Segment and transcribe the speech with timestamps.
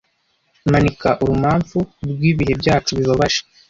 [0.71, 3.39] Manika urumamfu rwibihe byacu bibabaje